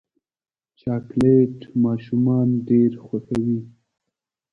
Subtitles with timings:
[0.79, 3.59] چاکلېټ ماشومان ډېر خوښوي.